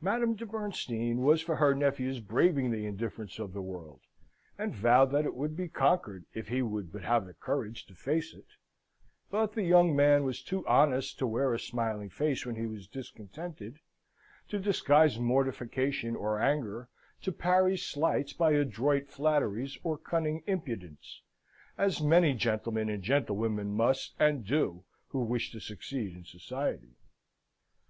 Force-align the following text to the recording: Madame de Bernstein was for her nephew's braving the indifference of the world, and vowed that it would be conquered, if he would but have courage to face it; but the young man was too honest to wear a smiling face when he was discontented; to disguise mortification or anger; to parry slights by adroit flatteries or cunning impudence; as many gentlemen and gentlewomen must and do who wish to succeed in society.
Madame 0.00 0.34
de 0.34 0.46
Bernstein 0.46 1.18
was 1.22 1.42
for 1.42 1.56
her 1.56 1.74
nephew's 1.74 2.18
braving 2.18 2.70
the 2.70 2.86
indifference 2.86 3.38
of 3.38 3.52
the 3.52 3.60
world, 3.60 4.00
and 4.56 4.74
vowed 4.74 5.10
that 5.10 5.26
it 5.26 5.34
would 5.34 5.54
be 5.54 5.68
conquered, 5.68 6.24
if 6.32 6.48
he 6.48 6.62
would 6.62 6.90
but 6.90 7.02
have 7.02 7.28
courage 7.40 7.84
to 7.84 7.94
face 7.94 8.32
it; 8.32 8.46
but 9.30 9.52
the 9.52 9.62
young 9.64 9.94
man 9.94 10.24
was 10.24 10.42
too 10.42 10.66
honest 10.66 11.18
to 11.18 11.26
wear 11.26 11.52
a 11.52 11.58
smiling 11.60 12.08
face 12.08 12.46
when 12.46 12.56
he 12.56 12.64
was 12.64 12.86
discontented; 12.88 13.78
to 14.48 14.58
disguise 14.58 15.18
mortification 15.18 16.16
or 16.16 16.40
anger; 16.40 16.88
to 17.20 17.30
parry 17.30 17.76
slights 17.76 18.32
by 18.32 18.52
adroit 18.52 19.10
flatteries 19.10 19.76
or 19.84 19.98
cunning 19.98 20.42
impudence; 20.46 21.20
as 21.76 22.00
many 22.00 22.32
gentlemen 22.32 22.88
and 22.88 23.02
gentlewomen 23.02 23.74
must 23.74 24.14
and 24.18 24.46
do 24.46 24.84
who 25.08 25.20
wish 25.22 25.52
to 25.52 25.60
succeed 25.60 26.16
in 26.16 26.24
society. 26.24 26.96